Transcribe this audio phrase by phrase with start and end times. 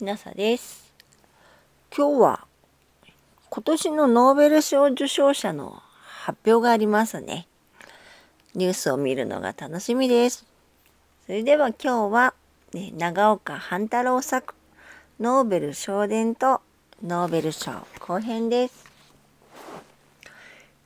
[0.00, 0.94] きなさです。
[1.94, 2.46] 今日は
[3.50, 7.46] 今年のノーベル賞受賞者の発表がありますね。
[8.54, 10.46] ニュースを見るのが楽しみです。
[11.26, 12.32] それでは今日は、
[12.72, 14.54] ね、長岡半太郎作
[15.20, 16.62] ノーベル賞伝と
[17.04, 18.86] ノーベル賞後編です。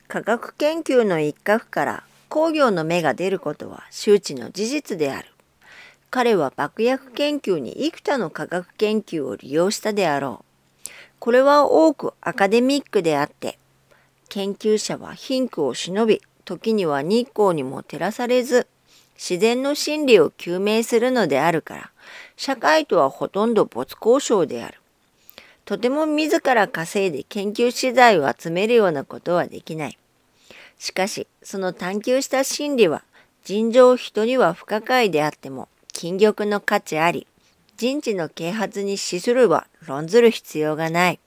[0.09, 5.34] 科学研究の一角から工業の芽が出ることは周知の事実である。
[6.15, 10.45] 彼は爆薬研究に幾多の科学研究を利用したであろ
[10.87, 10.89] う。
[11.19, 13.59] これは多くアカデミックであって、
[14.29, 18.65] 研究者は貧苦を忍び、時には日光にも照らされず、
[19.15, 21.91] 自然の真理を究明するのであるから、
[22.37, 24.79] 社会とはほとんど没交渉である。
[25.65, 29.97] とても自ら稼いで研究資材を集めるようなことはできない。
[30.79, 33.03] しかし、その探求した真理は、
[33.43, 37.25] 尋常人には不可解であっても、金玉の価値あり、
[37.77, 41.19] 人知の啓発に資するは論ずる必要がない。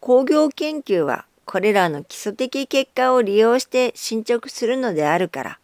[0.00, 5.58] 工業研究はこれらの基礎的結果を利用して進捗するのであるから、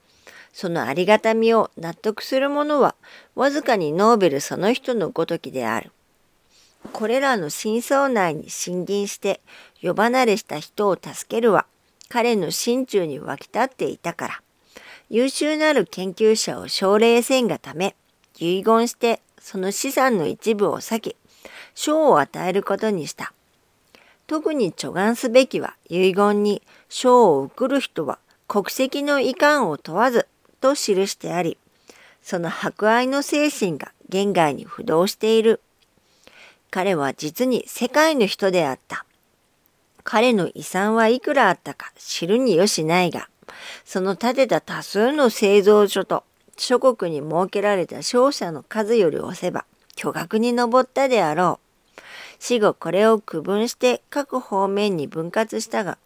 [0.52, 2.94] そのありがたみを納得する者は
[3.34, 5.90] わずかにノーベルその人のごときである。
[6.92, 9.40] これらの真相内に進銀して
[9.82, 11.66] 呼離れした人を助けるは
[12.08, 14.42] 彼の心中に湧き立っていたから。
[15.10, 17.96] 優秀なる研究者を奨励せんがため、
[18.38, 21.16] 遺言してその資産の一部を避け、
[21.74, 23.32] 賞を与えることにした。
[24.28, 30.28] 特に著願すべきは遺言に賞を送る人は国籍の遺憾を問わず
[30.60, 31.58] と記してあり、
[32.22, 35.60] その博愛の精神が現外に不動している。
[36.70, 39.04] 彼は実に世界の人であった。
[40.04, 43.28] 彼の遺産はいくらあったか知るによしないが、
[43.84, 46.24] その建てた多数の製造所と
[46.56, 49.64] 諸国に設けられた商社の数より押せば
[49.96, 51.60] 巨額に上ったであろ
[51.96, 52.00] う。
[52.38, 55.98] 死後これを区分して各方面に分割したが、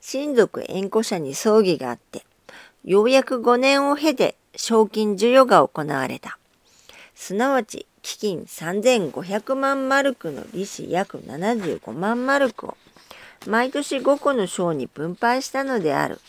[0.00, 2.24] 親族縁故者に葬儀があって、
[2.84, 6.38] ようやく5年を経て賞金授与が行われた。
[7.14, 12.76] すなわち、基金3500万マルクの利子約75万マルクを
[13.46, 16.20] 毎年5個の賞に分配したのである。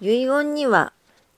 [0.00, 0.92] 遺言には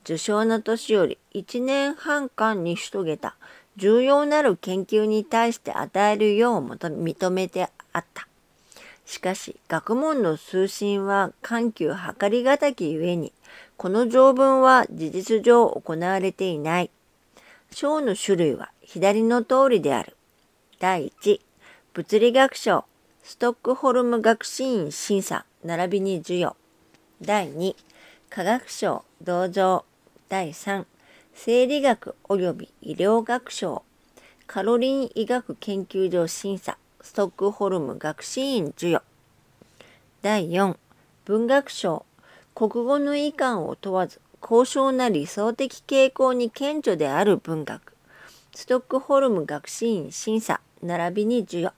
[0.04, 3.36] 受賞の年より1年半間にし遂げた
[3.76, 8.26] 重要なる研究に対して与えるよう認めてあった。
[9.06, 13.32] しかし学問の通信は緩急図りがたきゆえに
[13.76, 16.90] この条文は事実上行われていない。
[17.70, 20.16] 章の種類は左の通りである。
[20.80, 21.40] 第1、
[21.94, 22.84] 物理学賞、
[23.22, 26.56] ストックホルム学士院審査、並びに授与。
[27.22, 27.76] 第2、
[28.30, 29.84] 科学賞同情
[30.28, 30.84] 第3
[31.34, 33.82] 生理学及び医療学賞
[34.46, 39.02] カロリン医学研究所審査ストックホルム学士院授与。
[40.20, 40.76] 第4
[41.24, 42.04] 文学賞
[42.54, 47.94] 国語の遺憾を問わず高尚な理想的傾向に顕著である文学
[48.54, 51.72] ストックホルム学士院審査並びに授与。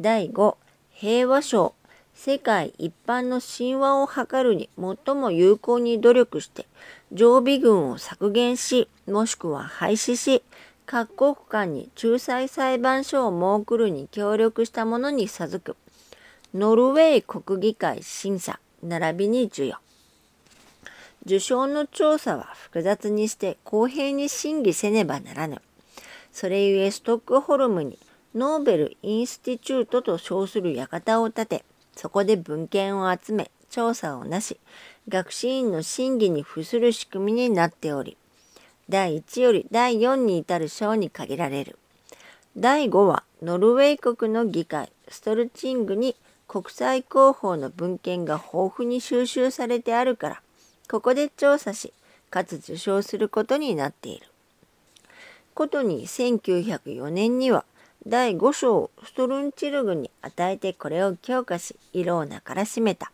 [0.00, 0.56] 第5
[0.92, 1.74] 平和賞
[2.22, 6.66] 世界一般の神話を図るに最も有効に努力して
[7.14, 10.42] 常備軍を削減しもしくは廃止し
[10.84, 15.78] 各国間に仲裁裁判所を設くるに協力した者に授く。
[16.52, 19.78] ノルウェー国議会審査並びに授与。
[21.24, 25.62] 受賞の調査は複雑にして公平に審議せねばならぬ。
[26.32, 27.98] それゆえストックホルムに
[28.34, 31.64] ノーベル Institute と称する館を建て
[31.96, 34.58] そこで文献を集め調査をなし
[35.08, 38.16] 学士院の審議に付する仕組みになっており
[38.88, 41.78] 第1より第4に至る章に限られる
[42.56, 46.16] 第5はノルウェー国の議会ストルチングに
[46.48, 50.42] 国際広報の文献が豊富に収集されてあるから
[50.88, 51.92] ここで調査し
[52.30, 54.26] かつ受賞することになっている。
[55.54, 57.64] ことに1904年には
[58.06, 63.12] 第5章をストルンチルグに与えてこれを強化し色を名からしめた。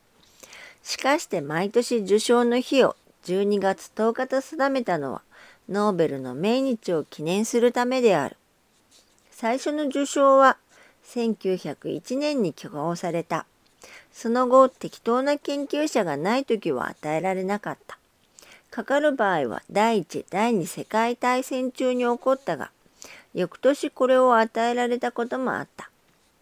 [0.85, 2.95] しかして毎年受賞の日を
[3.25, 5.23] 12月10日と定めたのは
[5.69, 8.37] ノーベルの命日を記念するためである。
[9.33, 10.57] 最初の受賞は
[11.05, 13.47] 1901年に許可をされた。
[14.13, 17.99] その後適当な研究者がない時は与えられなかった。
[18.71, 22.71] かかる場合は第一第二世界大戦中に起こったが
[23.37, 25.91] 翌年これを与えられたこともあった。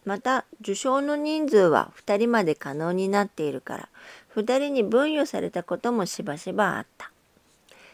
[0.05, 3.89] また受賞の人数は2人まで可能になっているから
[4.37, 7.11] 2人に分与されたこともしばしばあった。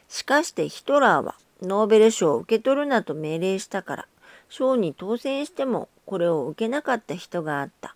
[0.09, 4.07] しかしてヒトラーはノーベル賞を受け取るなと命令したから
[4.51, 7.95] 賞に当選してもこれを受けなかった人があった。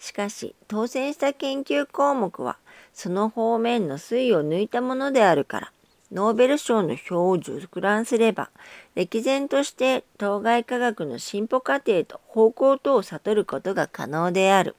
[0.00, 2.56] しかし当選した研究項目は
[2.92, 5.72] その方面の推を抜いたものであるから
[6.10, 8.50] ノーベル賞の票を熟覧すれば
[8.94, 14.74] 歴然として当該科学の進歩過程と方向とを悟ることが可能である。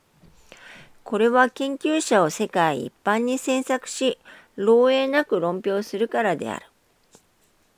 [1.04, 4.20] これは研究者を世界一般に詮索し
[4.58, 6.66] 漏洩なく論評するからである。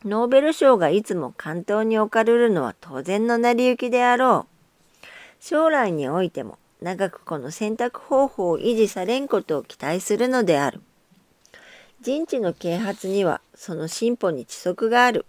[0.04, 5.06] ノーベル賞がいつも関東に置かれるのは当然の成り行きであろう。
[5.40, 10.82] 将来においても長くこの選択方法を維持されんことを期待するのである。
[12.04, 15.28] 人知の啓発にはその進歩に知足がある。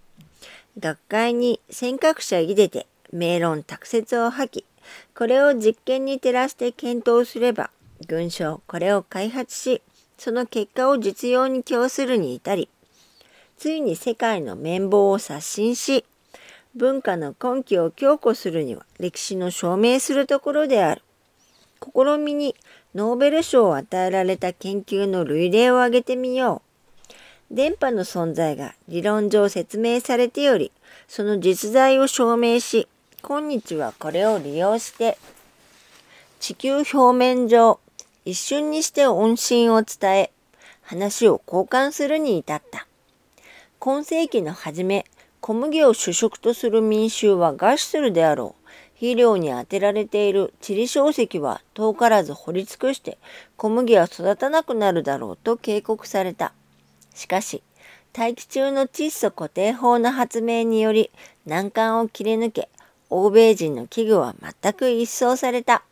[0.79, 4.65] 学会に尖閣者入れて明論卓説を吐き、
[5.15, 7.71] これを実験に照らして検討すれば、
[8.09, 9.83] 軍章これを開発し、
[10.17, 12.71] その結果を実用に供するに至り、
[13.59, 16.07] ついに世界の綿棒を刷新し、
[16.75, 21.03] 文化の根拠を強固するには歴史の証明するところである。
[21.83, 22.55] 試みに
[22.95, 26.61] ノーベル賞を与えられた研究の類例を挙げてみよ
[27.51, 27.55] う。
[27.55, 30.73] 電波の存在が理論上説明されており、
[31.09, 32.89] その実在を証明し、
[33.23, 35.17] 今日はこれを利用して、
[36.39, 37.79] 地球表面上、
[38.25, 40.33] 一瞬にして音信を伝え、
[40.83, 42.87] 話を交換するに至った。
[43.79, 45.07] 今世紀の初め、
[45.41, 48.62] 小麦を主食とする民衆は餓死するであろう。
[49.03, 53.19] 肥料に当てられている地理小石は遠からず掘り尽くして
[53.57, 56.53] 小麦は育たなくなるだろうと警告された。
[57.13, 57.65] しかし、
[58.13, 61.11] 大気中の窒素固定法の発明により
[61.47, 62.69] 難関を切り抜け、
[63.11, 65.83] 欧米人の器具は全く一掃された。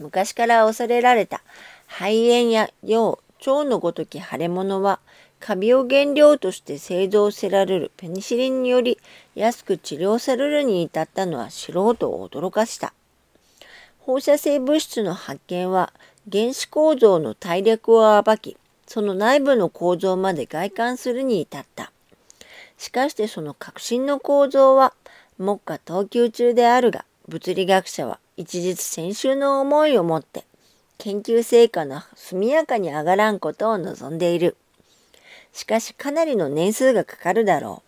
[0.00, 1.40] 昔から恐れられた
[1.86, 4.98] 肺炎や尿、腸のごとき腫れ物は
[5.42, 8.96] カビを原料として製造せられるペニシリンにより
[9.34, 12.94] 安く治療されるに至ったのは素人を驚かした。
[13.98, 15.92] 放射性物質の発見は
[16.30, 18.56] 原子構造の大略を暴き、
[18.86, 21.90] その内部の構造まで外観するに至った。
[22.78, 24.94] しかしてその革新の構造は
[25.38, 30.44] 目下投球中であるが、物理学者は一日先週の思いを持って
[30.98, 34.56] 研究成果の速やかに上がらんことを望んでいる。
[35.52, 37.82] しかしかなりの年数がかかるだろ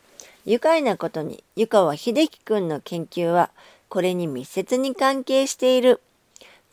[0.46, 0.50] う。
[0.50, 3.50] 愉快なことに、湯川秀樹くんの研究は、
[3.88, 6.00] これに密接に関係している。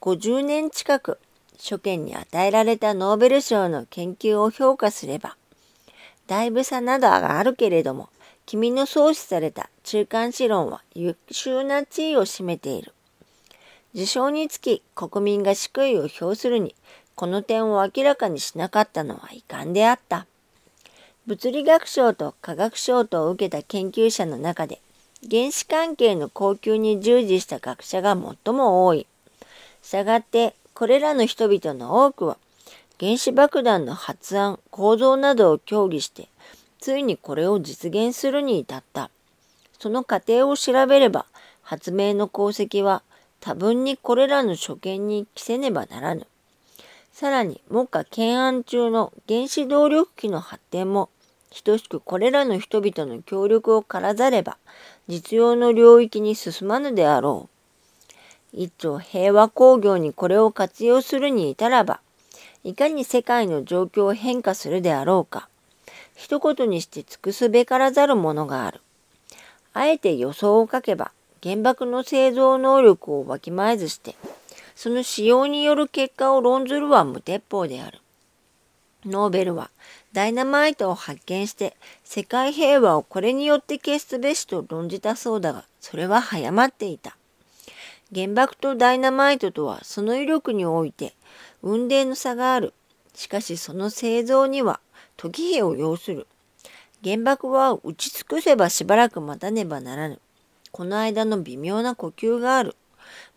[0.02, 1.20] 50年近く、
[1.58, 5.38] 初見に与えられたノーベル賞の研究を評価すれば、
[6.28, 8.10] だいぶ差などがあるけれども、
[8.46, 12.94] 君の創始された中間子論は優秀な地位を占めている。
[13.94, 16.76] 受賞につき国民が祝意を表するに、
[17.16, 20.26] この点を明らかにしなかったのは遺憾であった。
[21.28, 24.82] 物理学賞と科学賞とを受けた研究者の中で
[25.30, 29.06] 原子関係の高級に従事した学者が最も多い。
[29.84, 32.38] したがってこれらの人々の多くは
[33.00, 36.28] 原子爆弾の発案、構造などを協議して
[36.80, 39.12] ついにこれを実現するに至った。
[39.80, 41.28] その過程を調べれば
[41.62, 43.04] 発明の功績は
[43.40, 46.26] 多分にこれらの所見に着せねばならぬ。
[47.12, 51.10] さらに、目下懸案中の原子動力機の発展も、
[51.64, 54.58] 等しくこれらの人々の協力をからざれば、
[55.08, 57.50] 実用の領域に進まぬであろ
[58.54, 58.58] う。
[58.58, 62.00] 一丁平和工業にこれを活用するに至らば、
[62.64, 65.50] いかに世界の状況を変化するであろうか。
[66.16, 68.82] 一言にして尽くすべからざるものがある。
[69.74, 71.12] あえて予想を書けば、
[71.44, 74.16] 原爆の製造能力をわきまえずして、
[74.82, 78.00] その使用による結果を論ずるは無鉄砲である。
[79.06, 79.70] ノーベルは
[80.12, 87.16] ダイナマイトを発見して世界平和をこれによって消すべしと論じたそうだが、それは早まっていた。
[88.12, 91.14] 原爆とダイナマイトとはその威力において
[91.62, 92.74] 運命の差がある。
[93.14, 94.80] しかしその製造には
[95.16, 96.26] 時日を要する。
[97.04, 100.20] 原爆は打ち尽くせばしばらく待たねばならぬ。
[100.72, 102.76] この間の微妙な呼吸がある。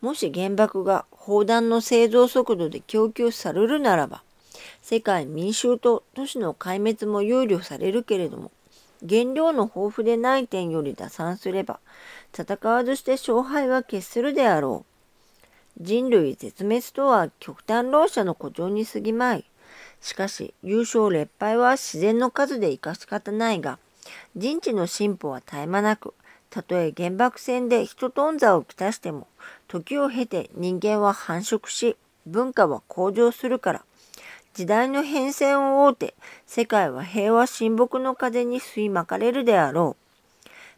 [0.00, 4.22] もし原爆が砲弾の製造速度で供給されるならば、
[4.82, 8.50] 世界民衆と都市の壊滅も憂慮されるけれども、
[9.08, 11.80] 原料の豊富でない点より打算すれば、
[12.32, 14.94] 戦わずして勝敗は決するであろう。
[15.80, 19.44] 人類絶滅とは極端論者の誇張に過ぎまい。
[20.00, 23.78] しかし、優勝劣敗は自然の数で生かし方ないが、
[24.36, 26.14] 人知の進歩は絶え間なく、
[26.54, 29.26] たとえ原爆戦で人頓挫をきたしても、
[29.68, 31.96] 時を経て人間は繁殖し、
[32.26, 33.84] 文化は向上するから、
[34.54, 36.14] 時代の変遷を追うて、
[36.46, 40.04] 世界は平和親睦の風に吸いまかれるであろう。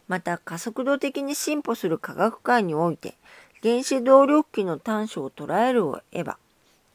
[0.07, 3.15] また加速度的に進歩する科学界において
[3.61, 6.37] 原子動力機の短所を捉えるを得ば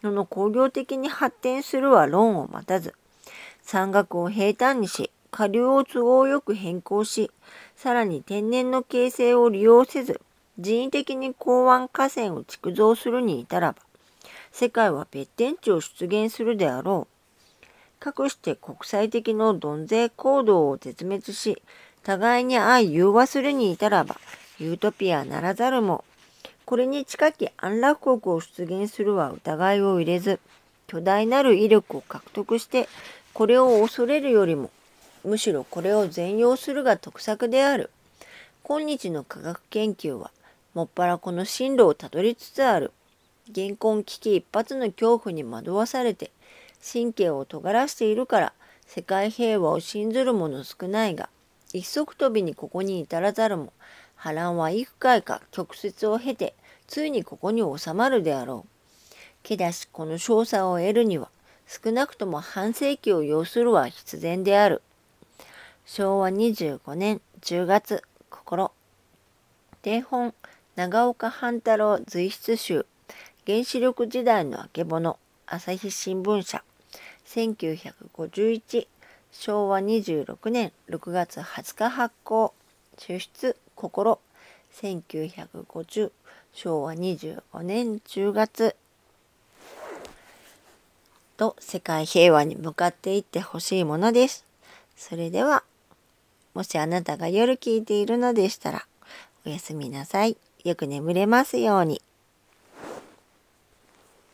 [0.00, 2.94] その工業的に発展するは論を待たず
[3.62, 7.32] 山岳を平坦にし下流を都合よく変更し
[7.74, 10.20] さらに天然の形成を利用せず
[10.58, 13.78] 人為的に港湾河川を築造するに至らば
[14.52, 17.98] 世界は別天地を出現するであろう。
[17.98, 21.62] かくして国際的の鈍勢行動を絶滅し
[22.02, 24.16] 互いに相融和するに至らば、
[24.58, 26.04] ユートピアならざるも、
[26.64, 30.40] これに近き安楽国を出現するは疑いを入れず、
[30.88, 32.88] 巨大なる威力を獲得して、
[33.34, 34.70] これを恐れるよりも、
[35.24, 37.90] むしろこれを全用するが得策である。
[38.62, 40.30] 今日の科学研究は、
[40.74, 42.92] もっぱらこの進路をたどりつつある。
[43.50, 46.30] 現今危機一髪の恐怖に惑わされて、
[46.82, 48.52] 神経を尖らしているから、
[48.86, 51.28] 世界平和を信ずる者少ないが、
[51.74, 53.72] 一足飛びにここに至らざるも
[54.14, 56.54] 波乱は幾回か曲折を経て
[56.86, 58.68] ついにここに収まるであろう。
[59.42, 61.28] けだしこの少佐を得るには
[61.66, 64.82] 少なくとも半世紀を要するは必然である。
[65.84, 68.70] 昭和25年10月心
[69.82, 70.32] 定本
[70.76, 72.86] 長岡半太郎随筆集。
[73.46, 76.62] 原子力時代のあけぼの朝日新聞社。
[77.26, 78.86] 1951
[79.32, 82.54] 昭和26年6月20日発行。
[82.96, 84.18] 抽出心。
[84.72, 86.12] 1950
[86.52, 88.76] 昭和25年10月。
[91.36, 94.46] と世界平和に向かっていってほしいものです。
[94.96, 95.64] それでは、
[96.54, 98.86] もしあなたが夜聞いているのでしたら、
[99.46, 100.36] おやすみなさい。
[100.64, 102.02] よく眠れますように。